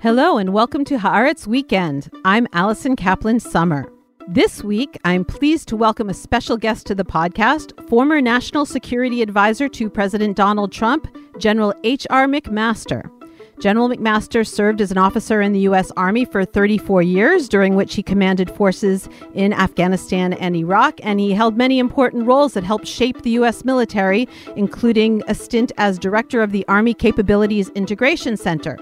[0.00, 2.08] Hello and welcome to Haaretz Weekend.
[2.24, 3.90] I'm Allison Kaplan Sommer.
[4.28, 9.22] This week, I'm pleased to welcome a special guest to the podcast, former National Security
[9.22, 12.28] Advisor to President Donald Trump, General H.R.
[12.28, 13.10] McMaster.
[13.58, 15.90] General McMaster served as an officer in the U.S.
[15.96, 21.32] Army for 34 years, during which he commanded forces in Afghanistan and Iraq, and he
[21.32, 23.64] held many important roles that helped shape the U.S.
[23.64, 28.78] military, including a stint as director of the Army Capabilities Integration Center.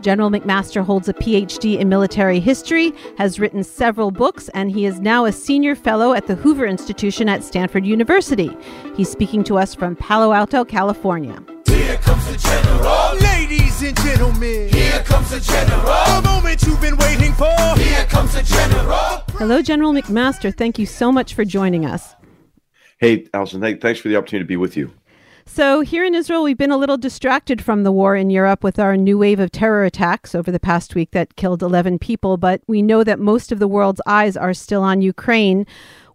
[0.00, 5.00] General McMaster holds a PhD in military history, has written several books, and he is
[5.00, 8.56] now a senior fellow at the Hoover Institution at Stanford University.
[8.96, 11.42] He's speaking to us from Palo Alto, California.
[11.66, 13.16] Here comes the general.
[13.20, 14.68] Ladies and gentlemen.
[14.68, 15.82] Here comes the general.
[15.82, 17.52] The moment you've been waiting for.
[17.76, 19.22] Here comes the general.
[19.38, 20.54] Hello, General McMaster.
[20.54, 22.14] Thank you so much for joining us.
[22.98, 24.90] Hey, Allison, thanks for the opportunity to be with you.
[25.50, 28.78] So, here in Israel, we've been a little distracted from the war in Europe with
[28.78, 32.60] our new wave of terror attacks over the past week that killed 11 people, but
[32.68, 35.66] we know that most of the world's eyes are still on Ukraine.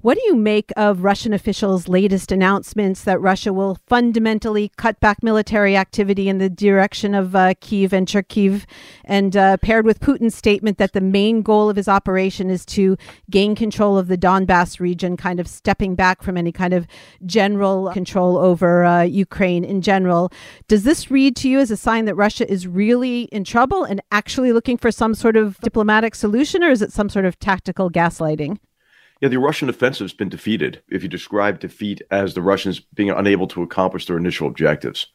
[0.04, 5.24] What do you make of Russian officials' latest announcements that Russia will fundamentally cut back
[5.24, 8.66] military activity in the direction of uh, Kiev and Kharkiv,
[9.06, 12.98] and uh, paired with Putin's statement that the main goal of his operation is to
[13.30, 16.86] gain control of the Donbass region, kind of stepping back from any kind of
[17.26, 20.34] general control over uh, Ukraine in general?
[20.68, 24.02] Does this read to you as a sign that Russia is really in trouble and
[24.12, 27.90] actually looking for some sort of diplomatic solution, or is it some sort of tactical
[27.90, 28.58] gaslighting?
[29.24, 30.84] Yeah, the Russian offensive has been defeated.
[30.90, 35.08] If you describe defeat as the Russians being unable to accomplish their initial objectives,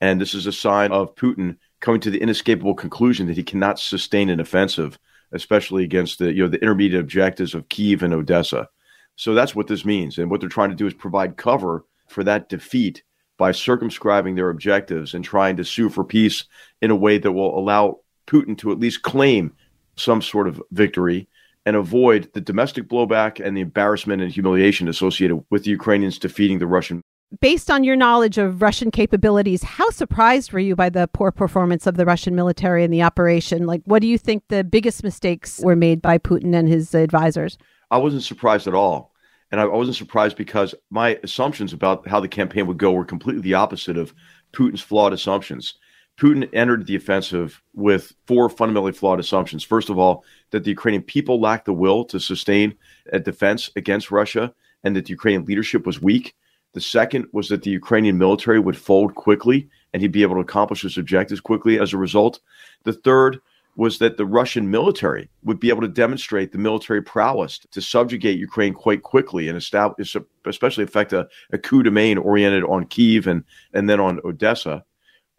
[0.00, 3.80] and this is a sign of Putin coming to the inescapable conclusion that he cannot
[3.80, 4.96] sustain an offensive,
[5.32, 8.68] especially against the you know the intermediate objectives of Kiev and Odessa.
[9.16, 12.22] So that's what this means, and what they're trying to do is provide cover for
[12.22, 13.02] that defeat
[13.38, 16.44] by circumscribing their objectives and trying to sue for peace
[16.80, 17.98] in a way that will allow
[18.28, 19.52] Putin to at least claim
[19.96, 21.26] some sort of victory
[21.68, 26.60] and avoid the domestic blowback and the embarrassment and humiliation associated with the Ukrainians defeating
[26.60, 27.02] the Russian.
[27.42, 31.86] Based on your knowledge of Russian capabilities, how surprised were you by the poor performance
[31.86, 33.66] of the Russian military in the operation?
[33.66, 37.58] Like, what do you think the biggest mistakes were made by Putin and his advisors?
[37.90, 39.12] I wasn't surprised at all.
[39.50, 43.42] And I wasn't surprised because my assumptions about how the campaign would go were completely
[43.42, 44.14] the opposite of
[44.54, 45.74] Putin's flawed assumptions.
[46.18, 49.62] Putin entered the offensive with four fundamentally flawed assumptions.
[49.62, 52.74] First of all, that the Ukrainian people lacked the will to sustain
[53.12, 54.52] a defense against Russia
[54.82, 56.34] and that the Ukrainian leadership was weak.
[56.74, 60.40] The second was that the Ukrainian military would fold quickly and he'd be able to
[60.40, 62.40] accomplish his objectives quickly as a result.
[62.82, 63.40] The third
[63.76, 68.36] was that the Russian military would be able to demonstrate the military prowess to subjugate
[68.36, 73.28] Ukraine quite quickly and establish, especially effect a, a coup de main oriented on Kiev
[73.28, 74.84] and, and then on Odessa.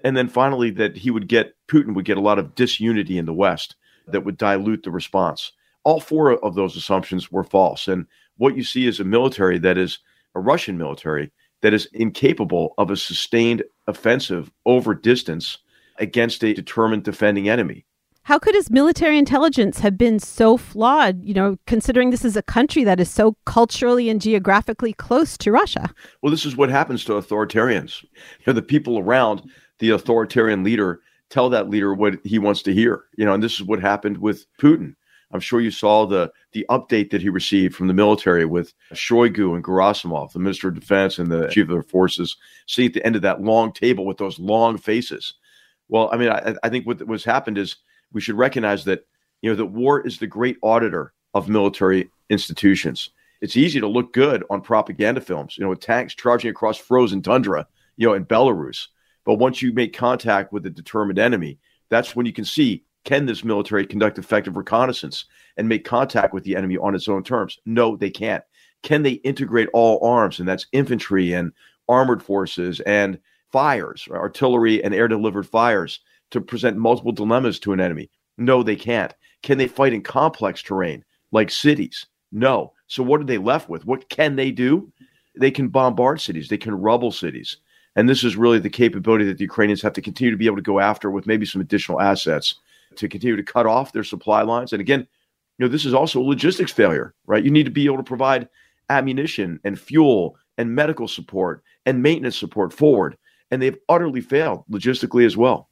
[0.04, 3.26] And then finally, that he would get, Putin would get a lot of disunity in
[3.26, 3.76] the West
[4.08, 5.52] that would dilute the response.
[5.84, 7.88] All four of those assumptions were false.
[7.88, 8.06] And
[8.38, 10.00] what you see is a military that is
[10.36, 15.58] a Russian military that is incapable of a sustained offensive over distance
[15.98, 17.86] against a determined defending enemy.
[18.24, 22.44] How could his military intelligence have been so flawed, you know, considering this is a
[22.44, 25.90] country that is so culturally and geographically close to Russia?
[26.22, 28.04] Well, this is what happens to authoritarians.
[28.40, 32.74] You know, the people around the authoritarian leader tell that leader what he wants to
[32.74, 33.06] hear.
[33.18, 34.96] You know, and this is what happened with Putin.
[35.32, 39.54] I'm sure you saw the the update that he received from the military with Shoigu
[39.54, 42.36] and Gerasimov, the Minister of Defense and the Chief of the Forces,
[42.68, 45.36] sitting at the end of that long table with those long faces.
[45.88, 47.76] Well, I mean, I, I think what what's happened is
[48.12, 49.06] we should recognize that
[49.42, 53.12] you know that war is the great auditor of military institutions.
[53.42, 57.22] It's easy to look good on propaganda films, you know, with tanks charging across frozen
[57.22, 57.68] tundra,
[57.98, 58.88] you know, in Belarus.
[59.26, 61.60] But once you make contact with a determined enemy,
[61.90, 65.26] that's when you can see can this military conduct effective reconnaissance
[65.58, 67.58] and make contact with the enemy on its own terms?
[67.66, 68.44] No, they can't.
[68.84, 71.52] Can they integrate all arms, and that's infantry and
[71.88, 73.20] armored forces and
[73.52, 76.00] fires, artillery and air delivered fires
[76.32, 78.10] to present multiple dilemmas to an enemy?
[78.38, 79.14] No, they can't.
[79.44, 82.06] Can they fight in complex terrain like cities?
[82.32, 82.74] No.
[82.88, 83.86] So what are they left with?
[83.86, 84.92] What can they do?
[85.38, 87.58] They can bombard cities, they can rubble cities.
[88.00, 90.56] And this is really the capability that the Ukrainians have to continue to be able
[90.56, 92.56] to go after with maybe some additional assets
[92.96, 94.72] to continue to cut off their supply lines.
[94.72, 95.02] And again,
[95.58, 97.44] you know, this is also a logistics failure, right?
[97.44, 98.48] You need to be able to provide
[98.90, 103.18] ammunition and fuel and medical support and maintenance support forward.
[103.52, 105.69] And they've utterly failed logistically as well.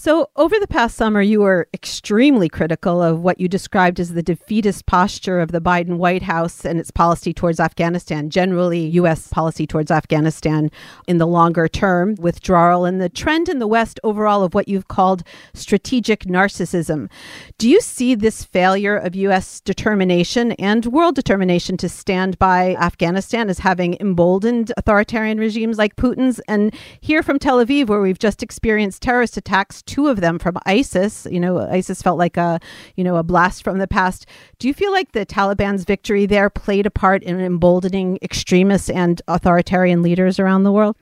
[0.00, 4.22] So, over the past summer, you were extremely critical of what you described as the
[4.22, 9.26] defeatist posture of the Biden White House and its policy towards Afghanistan, generally U.S.
[9.26, 10.70] policy towards Afghanistan
[11.08, 14.86] in the longer term, withdrawal, and the trend in the West overall of what you've
[14.86, 17.10] called strategic narcissism.
[17.58, 19.60] Do you see this failure of U.S.
[19.60, 26.38] determination and world determination to stand by Afghanistan as having emboldened authoritarian regimes like Putin's?
[26.46, 30.56] And here from Tel Aviv, where we've just experienced terrorist attacks, two of them from
[30.66, 31.26] ISIS.
[31.28, 32.60] You know, ISIS felt like a,
[32.94, 34.26] you know, a blast from the past.
[34.60, 39.20] Do you feel like the Taliban's victory there played a part in emboldening extremists and
[39.26, 40.94] authoritarian leaders around the world?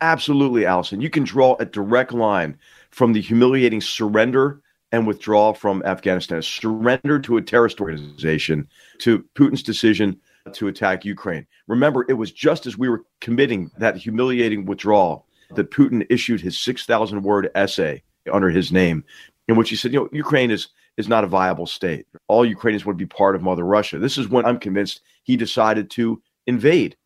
[0.00, 1.00] Absolutely, Allison.
[1.00, 2.58] You can draw a direct line
[2.90, 4.60] from the humiliating surrender
[4.92, 8.66] and withdrawal from Afghanistan, surrender to a terrorist organization,
[8.98, 10.18] to Putin's decision
[10.54, 11.46] to attack Ukraine.
[11.68, 16.58] Remember, it was just as we were committing that humiliating withdrawal that Putin issued his
[16.60, 18.02] 6,000 word essay
[18.32, 19.04] under his name,
[19.48, 22.06] in which he said, you know, Ukraine is is not a viable state.
[22.28, 23.98] All Ukrainians would be part of Mother Russia.
[23.98, 26.96] This is when I'm convinced he decided to invade.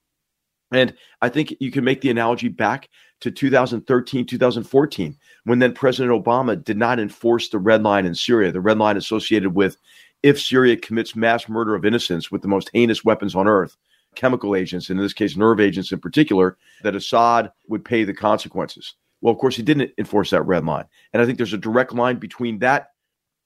[0.73, 2.89] And I think you can make the analogy back
[3.21, 8.51] to 2013, 2014, when then President Obama did not enforce the red line in Syria,
[8.51, 9.77] the red line associated with
[10.23, 13.77] if Syria commits mass murder of innocents with the most heinous weapons on earth,
[14.15, 18.15] chemical agents, and in this case, nerve agents in particular, that Assad would pay the
[18.15, 18.95] consequences.
[19.21, 20.85] Well, of course, he didn't enforce that red line.
[21.13, 22.89] And I think there's a direct line between that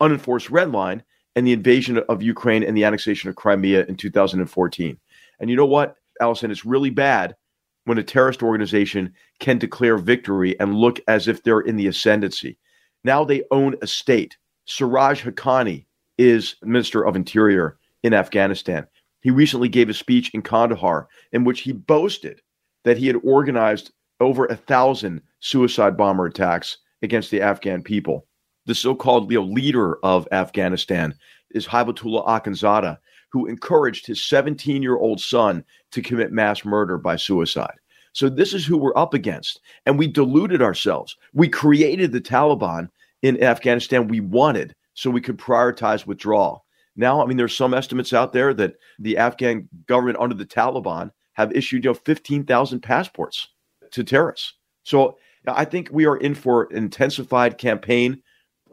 [0.01, 1.03] unenforced red line
[1.37, 4.99] and the invasion of Ukraine and the annexation of Crimea in 2014.
[5.41, 6.51] And you know what, Allison?
[6.51, 7.37] It's really bad
[7.85, 12.59] when a terrorist organization can declare victory and look as if they're in the ascendancy.
[13.05, 14.37] Now they own a state.
[14.67, 15.87] Siraj Haqqani
[16.19, 18.87] is Minister of Interior in Afghanistan.
[19.21, 22.41] He recently gave a speech in Kandahar in which he boasted
[22.85, 28.27] that he had organized over a thousand suicide bomber attacks against the Afghan people.
[28.67, 31.15] The so-called you know, leader of Afghanistan
[31.53, 32.99] is Hibatullah Akhundzada,
[33.31, 37.75] who encouraged his 17-year-old son to commit mass murder by suicide.
[38.13, 41.17] So this is who we're up against, and we deluded ourselves.
[41.35, 42.89] We created the Taliban
[43.23, 46.65] in Afghanistan we wanted so we could prioritize withdrawal.
[46.97, 51.13] Now, I mean, there's some estimates out there that the Afghan government under the Taliban
[51.35, 53.49] have issued you know 15,000 passports
[53.93, 54.55] to terrorists.
[54.85, 58.23] So I think we are in for an intensified campaign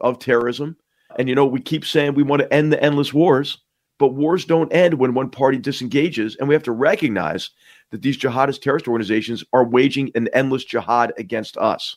[0.00, 0.76] of terrorism.
[1.18, 3.58] And, you know, we keep saying we want to end the endless wars,
[3.98, 6.36] but wars don't end when one party disengages.
[6.36, 7.50] And we have to recognize
[7.90, 11.96] that these jihadist terrorist organizations are waging an endless jihad against us.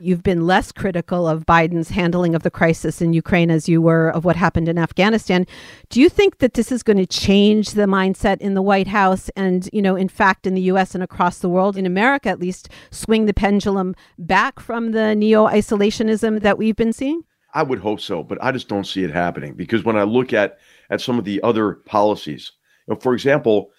[0.00, 4.08] You've been less critical of Biden's handling of the crisis in Ukraine as you were
[4.08, 5.46] of what happened in Afghanistan.
[5.88, 9.30] Do you think that this is going to change the mindset in the White House
[9.36, 12.40] and, you know, in fact, in the US and across the world, in America at
[12.40, 17.22] least, swing the pendulum back from the neo isolationism that we've been seeing?
[17.54, 20.32] I would hope so, but I just don't see it happening because when I look
[20.32, 20.58] at
[20.90, 22.52] at some of the other policies,
[22.86, 23.70] you know, for example,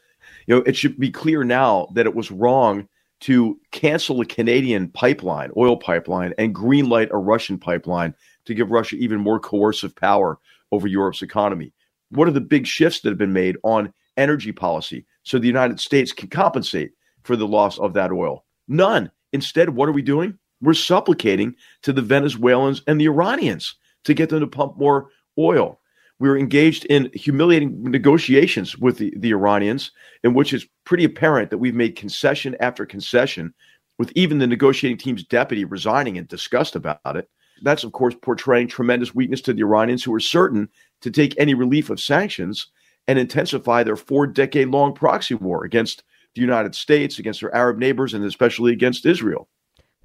[0.48, 2.88] you know, it should be clear now that it was wrong
[3.22, 8.14] to cancel a Canadian pipeline, oil pipeline, and greenlight a Russian pipeline
[8.46, 10.40] to give Russia even more coercive power
[10.72, 11.74] over Europe's economy.
[12.10, 15.80] What are the big shifts that have been made on energy policy so the United
[15.80, 16.92] States can compensate
[17.24, 18.46] for the loss of that oil?
[18.68, 19.12] None.
[19.34, 20.38] Instead, what are we doing?
[20.62, 23.76] We're supplicating to the Venezuelans and the Iranians
[24.06, 25.80] to get them to pump more oil
[26.20, 29.92] we were engaged in humiliating negotiations with the, the Iranians,
[30.24, 33.54] in which it's pretty apparent that we've made concession after concession,
[33.98, 37.30] with even the negotiating team's deputy resigning in disgust about it.
[37.62, 40.70] That's, of course, portraying tremendous weakness to the Iranians who are certain
[41.01, 42.68] to take any relief of sanctions
[43.08, 47.78] and intensify their four decade long proxy war against the United States, against their Arab
[47.78, 49.48] neighbors, and especially against Israel.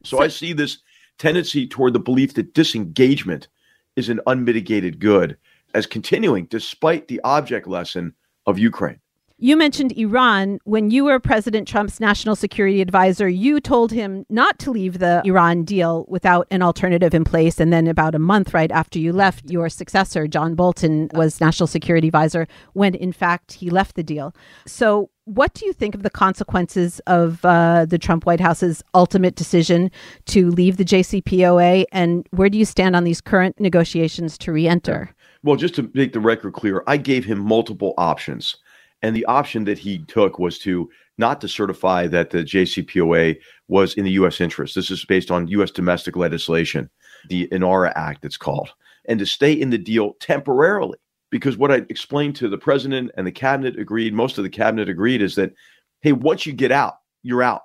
[0.04, 0.78] So, so I see this
[1.18, 3.48] tendency toward the belief that disengagement
[3.96, 5.36] is an unmitigated good
[5.74, 8.14] as continuing despite the object lesson
[8.46, 9.00] of Ukraine.
[9.42, 10.58] You mentioned Iran.
[10.64, 15.22] When you were President Trump's national security advisor, you told him not to leave the
[15.24, 17.58] Iran deal without an alternative in place.
[17.58, 21.68] And then, about a month right after you left, your successor, John Bolton, was national
[21.68, 24.34] security advisor when, in fact, he left the deal.
[24.66, 29.36] So, what do you think of the consequences of uh, the Trump White House's ultimate
[29.36, 29.90] decision
[30.26, 31.86] to leave the JCPOA?
[31.92, 35.14] And where do you stand on these current negotiations to re enter?
[35.42, 38.56] Well, just to make the record clear, I gave him multiple options.
[39.02, 43.94] And the option that he took was to not to certify that the JCPOA was
[43.94, 44.40] in the U.S.
[44.40, 44.74] interest.
[44.74, 45.70] This is based on U.S.
[45.70, 46.90] domestic legislation,
[47.28, 48.70] the INARA Act, it's called,
[49.06, 50.98] and to stay in the deal temporarily.
[51.30, 54.88] Because what I explained to the president and the cabinet agreed, most of the cabinet
[54.88, 55.52] agreed, is that,
[56.00, 57.62] hey, once you get out, you're out.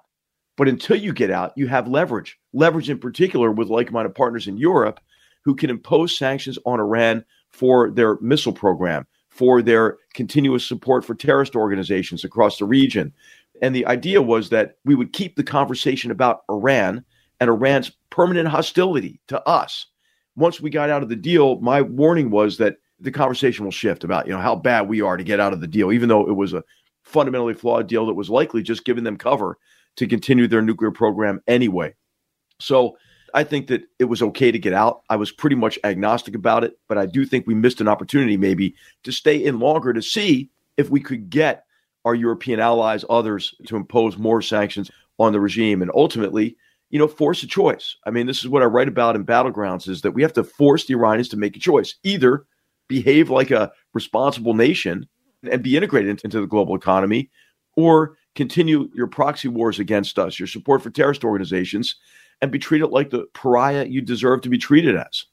[0.55, 4.47] But until you get out, you have leverage leverage in particular with like minded partners
[4.47, 4.99] in Europe
[5.43, 11.15] who can impose sanctions on Iran for their missile program, for their continuous support for
[11.15, 13.13] terrorist organizations across the region.
[13.61, 17.05] And the idea was that we would keep the conversation about Iran
[17.39, 19.87] and Iran's permanent hostility to us.
[20.35, 24.03] Once we got out of the deal, my warning was that the conversation will shift
[24.03, 26.27] about you know how bad we are to get out of the deal, even though
[26.27, 26.63] it was a
[27.03, 29.57] fundamentally flawed deal that was likely just giving them cover
[29.95, 31.93] to continue their nuclear program anyway.
[32.59, 32.97] So
[33.35, 35.01] I think that it was okay to get out.
[35.09, 38.37] I was pretty much agnostic about it, but I do think we missed an opportunity
[38.37, 41.65] maybe to stay in longer to see if we could get
[42.05, 44.89] our European allies, others, to impose more sanctions
[45.19, 46.55] on the regime and ultimately,
[46.91, 47.97] you know, force a choice.
[48.05, 50.43] I mean, this is what I write about in Battlegrounds is that we have to
[50.43, 51.95] force the Iranians to make a choice.
[52.03, 52.45] Either
[52.87, 55.09] behave like a responsible nation
[55.51, 57.29] and be integrated into the global economy,
[57.75, 61.95] or continue your proxy wars against us, your support for terrorist organizations,
[62.41, 65.25] and be treated like the pariah you deserve to be treated as.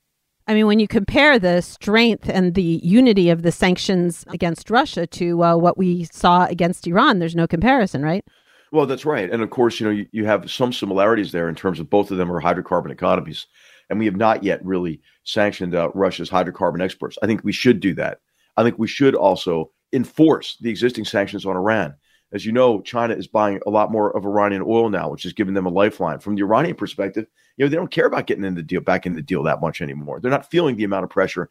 [0.47, 5.07] I mean, when you compare the strength and the unity of the sanctions against Russia
[5.07, 8.25] to uh, what we saw against Iran, there's no comparison, right?
[8.73, 9.31] Well, that's right.
[9.31, 12.11] And of course, you know, you, you have some similarities there in terms of both
[12.11, 13.47] of them are hydrocarbon economies.
[13.89, 17.19] And we have not yet really sanctioned uh, Russia's hydrocarbon exports.
[17.23, 18.21] I think we should do that.
[18.57, 21.95] I think we should also enforce the existing sanctions on Iran.
[22.33, 25.33] As you know, China is buying a lot more of Iranian oil now, which is
[25.33, 26.19] giving them a lifeline.
[26.19, 29.05] From the Iranian perspective, you know, they don't care about getting in the deal back
[29.05, 30.19] in the deal that much anymore.
[30.21, 31.51] They're not feeling the amount of pressure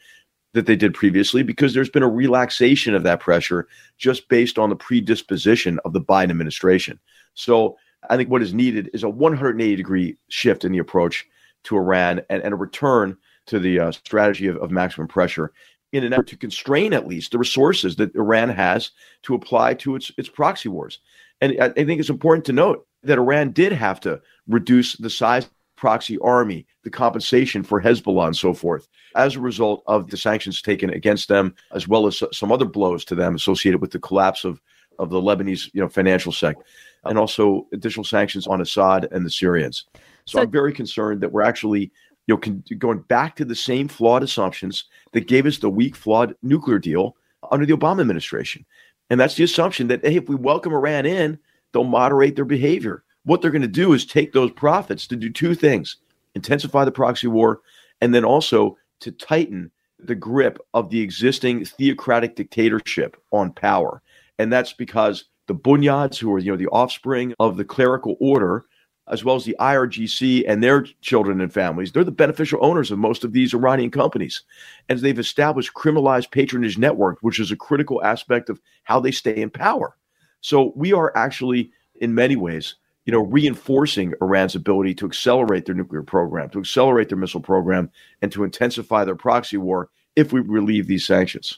[0.53, 4.69] that they did previously because there's been a relaxation of that pressure just based on
[4.69, 6.99] the predisposition of the Biden administration.
[7.35, 7.77] So
[8.09, 11.25] I think what is needed is a 180 degree shift in the approach
[11.63, 15.53] to Iran and, and a return to the uh, strategy of, of maximum pressure
[15.91, 18.91] in an effort to constrain at least the resources that Iran has
[19.23, 20.99] to apply to its its proxy wars.
[21.41, 25.09] And I, I think it's important to note that Iran did have to reduce the
[25.09, 30.17] size proxy army, the compensation for Hezbollah and so forth, as a result of the
[30.17, 33.99] sanctions taken against them, as well as some other blows to them associated with the
[33.99, 34.61] collapse of,
[34.99, 36.63] of the Lebanese you know, financial sector,
[37.05, 39.85] and also additional sanctions on Assad and the Syrians.
[39.95, 40.01] So,
[40.37, 41.91] so I'm very concerned that we're actually
[42.31, 46.35] you know, going back to the same flawed assumptions that gave us the weak, flawed
[46.41, 47.15] nuclear deal
[47.51, 48.65] under the Obama administration.
[49.09, 51.37] And that's the assumption that, hey, if we welcome Iran in,
[51.71, 53.03] they'll moderate their behavior.
[53.23, 55.97] What they're going to do is take those profits to do two things
[56.35, 57.61] intensify the proxy war,
[57.99, 64.01] and then also to tighten the grip of the existing theocratic dictatorship on power.
[64.39, 68.65] And that's because the Bunyads, who are you know the offspring of the clerical order,
[69.07, 71.91] as well as the IRGC and their children and families.
[71.91, 74.43] They're the beneficial owners of most of these Iranian companies.
[74.89, 79.35] And they've established criminalized patronage networks, which is a critical aspect of how they stay
[79.41, 79.97] in power.
[80.41, 85.75] So we are actually, in many ways, you know, reinforcing Iran's ability to accelerate their
[85.75, 87.89] nuclear program, to accelerate their missile program,
[88.21, 91.57] and to intensify their proxy war if we relieve these sanctions.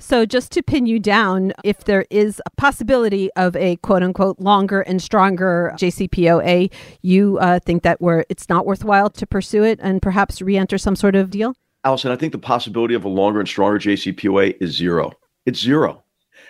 [0.00, 4.38] So, just to pin you down, if there is a possibility of a quote unquote
[4.38, 6.70] longer and stronger JCPOA,
[7.02, 10.78] you uh, think that we're, it's not worthwhile to pursue it and perhaps re enter
[10.78, 11.54] some sort of deal?
[11.82, 15.12] Allison, I think the possibility of a longer and stronger JCPOA is zero.
[15.46, 16.04] It's zero.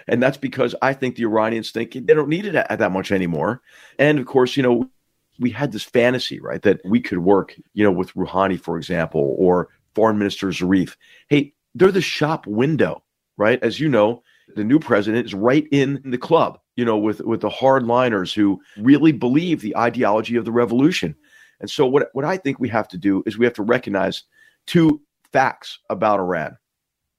[0.08, 3.12] And that's because I think the Iranians think they don't need it at that much
[3.12, 3.62] anymore.
[3.98, 4.90] And of course, you know,
[5.38, 9.36] we had this fantasy, right, that we could work, you know, with Rouhani, for example,
[9.38, 10.96] or Foreign Minister Zarif.
[11.28, 13.02] Hey, they're the shop window
[13.38, 13.62] right?
[13.62, 14.22] As you know,
[14.54, 18.60] the new president is right in the club, you know, with with the hardliners who
[18.76, 21.14] really believe the ideology of the revolution.
[21.60, 24.24] And so what what I think we have to do is we have to recognize
[24.66, 25.00] two
[25.32, 26.56] facts about Iran.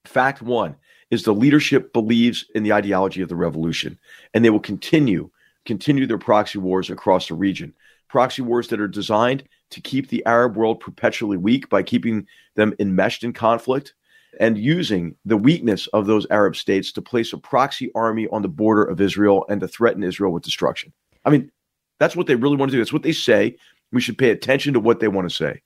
[0.05, 0.75] Fact 1
[1.11, 3.99] is the leadership believes in the ideology of the revolution
[4.33, 5.29] and they will continue
[5.65, 7.73] continue their proxy wars across the region.
[8.07, 12.73] Proxy wars that are designed to keep the Arab world perpetually weak by keeping them
[12.79, 13.93] enmeshed in conflict
[14.39, 18.47] and using the weakness of those Arab states to place a proxy army on the
[18.47, 20.93] border of Israel and to threaten Israel with destruction.
[21.25, 21.51] I mean,
[21.99, 22.79] that's what they really want to do.
[22.79, 23.55] That's what they say.
[23.91, 25.61] We should pay attention to what they want to say.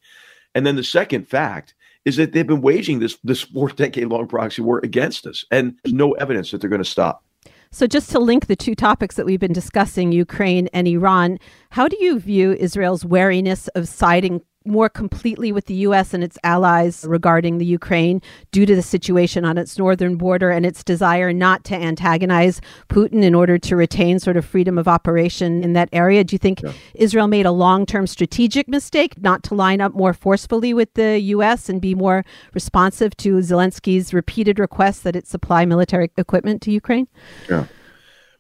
[0.55, 1.73] And then the second fact
[2.05, 5.75] is that they've been waging this this four decade long proxy war against us, and
[5.83, 7.23] there's no evidence that they're going to stop.
[7.71, 11.39] So, just to link the two topics that we've been discussing, Ukraine and Iran,
[11.71, 16.13] how do you view Israel's wariness of siding more completely with the U.S.
[16.13, 20.65] and its allies regarding the Ukraine due to the situation on its northern border and
[20.65, 25.63] its desire not to antagonize Putin in order to retain sort of freedom of operation
[25.63, 26.23] in that area.
[26.23, 26.73] Do you think yeah.
[26.95, 31.19] Israel made a long term strategic mistake not to line up more forcefully with the
[31.19, 31.69] U.S.
[31.69, 37.07] and be more responsive to Zelensky's repeated requests that it supply military equipment to Ukraine?
[37.49, 37.65] Yeah.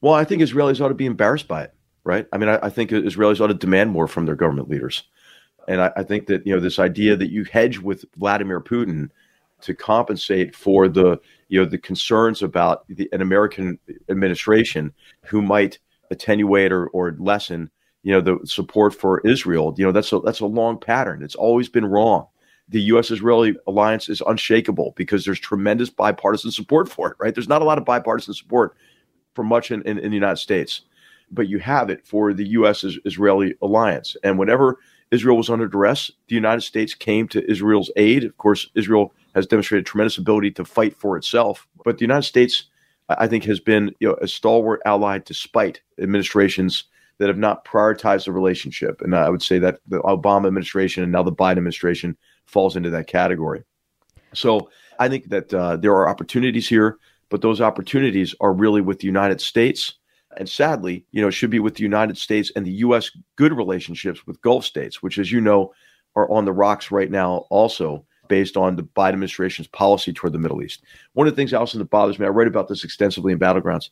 [0.01, 2.27] Well, I think Israelis ought to be embarrassed by it, right?
[2.33, 5.03] I mean, I, I think Israelis ought to demand more from their government leaders.
[5.67, 9.09] And I, I think that you know this idea that you hedge with Vladimir Putin
[9.61, 13.79] to compensate for the you know the concerns about the, an American
[14.09, 14.93] administration
[15.25, 15.79] who might
[16.11, 17.69] attenuate or, or lessen
[18.03, 19.73] you know the support for Israel.
[19.77, 21.23] You know that's a that's a long pattern.
[21.23, 22.27] It's always been wrong.
[22.69, 23.11] The U.S.
[23.11, 27.17] Israeli alliance is unshakable because there's tremendous bipartisan support for it.
[27.19, 27.33] Right?
[27.33, 28.75] There's not a lot of bipartisan support
[29.33, 30.81] for much in, in, in the United States,
[31.31, 32.83] but you have it for the U.S.
[33.05, 34.15] Israeli alliance.
[34.23, 34.77] And whenever
[35.13, 38.23] Israel was under duress, the United States came to Israel's aid.
[38.23, 42.65] Of course, Israel has demonstrated tremendous ability to fight for itself, but the United States,
[43.09, 46.85] I think, has been you know, a stalwart ally despite administrations
[47.19, 49.01] that have not prioritized the relationship.
[49.01, 52.89] And I would say that the Obama administration and now the Biden administration falls into
[52.89, 53.63] that category.
[54.33, 56.97] So I think that uh, there are opportunities here,
[57.29, 59.93] but those opportunities are really with the United States.
[60.37, 63.11] And sadly, you know, should be with the United States and the U.S.
[63.35, 65.73] good relationships with Gulf states, which, as you know,
[66.15, 70.39] are on the rocks right now, also based on the Biden administration's policy toward the
[70.39, 70.83] Middle East.
[71.13, 73.89] One of the things, Allison, that bothers me, I write about this extensively in Battlegrounds,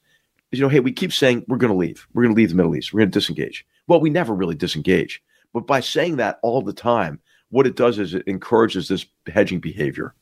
[0.52, 2.08] is, you know, hey, we keep saying we're going to leave.
[2.14, 2.94] We're going to leave the Middle East.
[2.94, 3.66] We're going to disengage.
[3.88, 5.22] Well, we never really disengage.
[5.54, 7.20] But by saying that all the time,
[7.50, 10.16] what it does is it encourages this hedging behavior.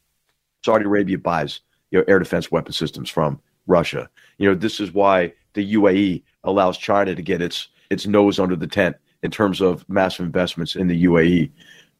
[0.65, 1.61] Saudi Arabia buys
[1.91, 4.09] you know, air defense weapon systems from Russia.
[4.37, 8.55] You know, this is why the UAE allows China to get its its nose under
[8.55, 11.51] the tent in terms of massive investments in the UAE.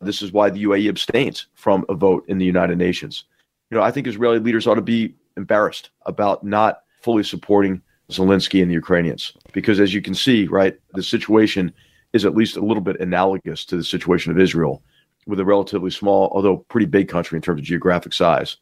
[0.02, 3.26] This is why the UAE abstains from a vote in the United Nations.
[3.70, 8.62] You know, I think Israeli leaders ought to be embarrassed about not fully supporting Zelensky
[8.62, 9.34] and the Ukrainians.
[9.52, 11.74] Because as you can see, right, the situation
[12.14, 14.82] is at least a little bit analogous to the situation of Israel
[15.28, 18.58] with a relatively small, although pretty big country in terms of geographic size,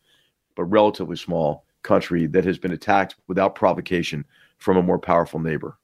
[0.55, 4.25] but relatively small country that has been attacked without provocation
[4.57, 5.77] from a more powerful neighbor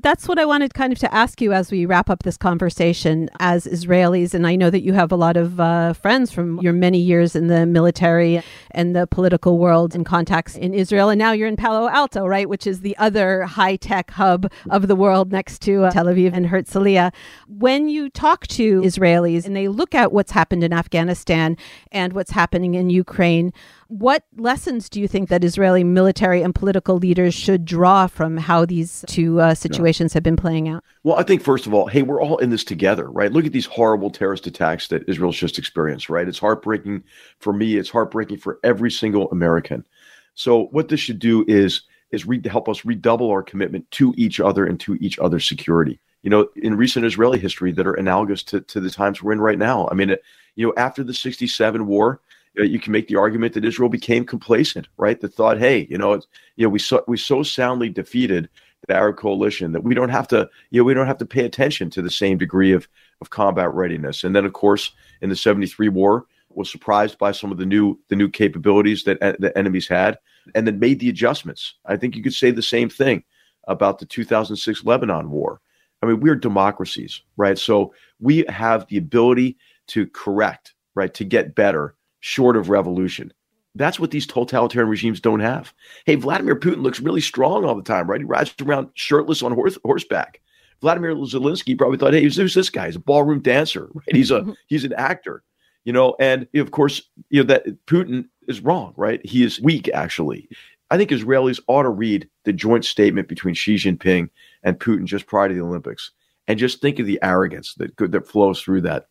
[0.00, 3.28] that's what I wanted kind of to ask you as we wrap up this conversation
[3.40, 4.32] as Israelis.
[4.32, 7.34] And I know that you have a lot of uh, friends from your many years
[7.34, 11.08] in the military and the political world and contacts in Israel.
[11.10, 12.48] And now you're in Palo Alto, right?
[12.48, 16.32] Which is the other high tech hub of the world next to uh, Tel Aviv
[16.32, 17.12] and Herzliya.
[17.48, 21.56] When you talk to Israelis and they look at what's happened in Afghanistan
[21.90, 23.52] and what's happening in Ukraine,
[23.88, 28.66] what lessons do you think that Israeli military and political leaders should draw from how
[28.66, 30.84] these two uh, situations have been playing out?
[31.04, 33.32] Well, I think, first of all, hey, we're all in this together, right?
[33.32, 36.28] Look at these horrible terrorist attacks that Israel's just experienced, right?
[36.28, 37.02] It's heartbreaking
[37.38, 39.86] for me, it's heartbreaking for every single American.
[40.34, 44.40] So, what this should do is is re- help us redouble our commitment to each
[44.40, 45.98] other and to each other's security.
[46.22, 49.40] You know, in recent Israeli history that are analogous to, to the times we're in
[49.40, 49.88] right now.
[49.90, 50.14] I mean,
[50.56, 52.20] you know, after the 67 war,
[52.64, 55.20] you can make the argument that Israel became complacent, right?
[55.20, 58.48] That thought, hey, you know, it's, you know, we so we so soundly defeated
[58.86, 61.44] the Arab coalition that we don't have to, you know, we don't have to pay
[61.44, 62.88] attention to the same degree of
[63.20, 64.24] of combat readiness.
[64.24, 67.98] And then, of course, in the '73 war, was surprised by some of the new
[68.08, 70.18] the new capabilities that uh, the enemies had,
[70.54, 71.74] and then made the adjustments.
[71.86, 73.24] I think you could say the same thing
[73.66, 75.60] about the 2006 Lebanon war.
[76.02, 77.58] I mean, we're democracies, right?
[77.58, 83.32] So we have the ability to correct, right, to get better short of revolution.
[83.74, 85.72] That's what these totalitarian regimes don't have.
[86.04, 88.20] Hey, Vladimir Putin looks really strong all the time, right?
[88.20, 90.40] He rides around shirtless on horse, horseback.
[90.80, 92.86] Vladimir Zelensky probably thought, hey, who's this guy?
[92.86, 94.14] He's a ballroom dancer, right?
[94.16, 94.52] He's a mm-hmm.
[94.68, 95.42] he's an actor,
[95.84, 96.14] you know.
[96.20, 99.24] And of course, you know that Putin is wrong, right?
[99.24, 100.48] He is weak, actually.
[100.90, 104.30] I think Israelis ought to read the joint statement between Xi Jinping
[104.62, 106.12] and Putin just prior to the Olympics,
[106.46, 109.06] and just think of the arrogance that that flows through that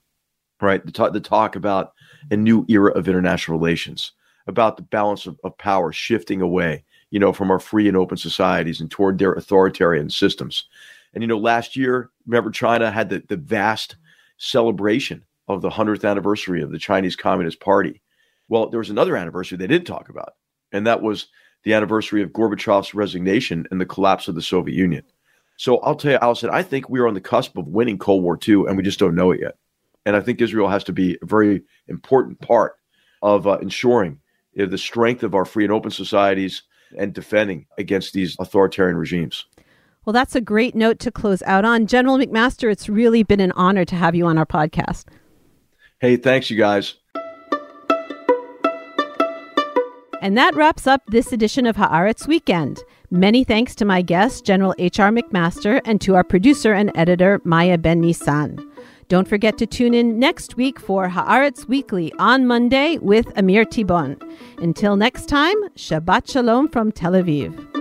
[0.61, 0.85] right?
[0.85, 1.93] The talk, the talk about
[2.31, 4.11] a new era of international relations,
[4.47, 8.17] about the balance of, of power shifting away, you know, from our free and open
[8.17, 10.65] societies and toward their authoritarian systems.
[11.13, 13.95] And, you know, last year, remember, China had the, the vast
[14.37, 18.01] celebration of the 100th anniversary of the Chinese Communist Party.
[18.49, 20.35] Well, there was another anniversary they didn't talk about,
[20.71, 21.27] and that was
[21.63, 25.03] the anniversary of Gorbachev's resignation and the collapse of the Soviet Union.
[25.57, 28.23] So I'll tell you, Allison, I think we are on the cusp of winning Cold
[28.23, 29.57] War II, and we just don't know it yet.
[30.07, 32.75] And I think Israel has to be a very important part
[33.21, 34.21] of uh, ensuring
[34.55, 36.63] the strength of our free and open societies
[36.97, 39.43] and defending against these authoritarian regimes.
[40.05, 41.87] Well, that's a great note to close out on.
[41.87, 45.07] General McMaster, it's really been an honor to have you on our podcast.
[45.99, 46.93] Hey, thanks, you guys.
[50.21, 52.81] And that wraps up this edition of Haaretz Weekend.
[53.11, 55.11] Many thanks to my guest, General H.R.
[55.11, 58.65] McMaster, and to our producer and editor, Maya Ben Nissan.
[59.09, 64.21] Don't forget to tune in next week for Haaretz Weekly on Monday with Amir Tibon.
[64.57, 67.76] Until next time, Shabbat Shalom from Tel Aviv.